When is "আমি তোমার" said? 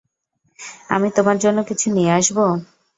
0.89-1.37